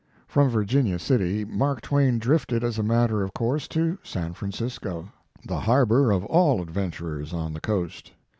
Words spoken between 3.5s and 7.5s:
to San Francisco the harbor of all adventurers